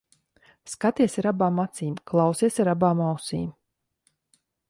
Skaties 0.71 1.17
ar 1.21 1.27
abām 1.31 1.61
acīm, 1.65 1.93
klausies 2.11 2.59
ar 2.65 2.73
abām 2.75 3.05
ausīm. 3.11 3.47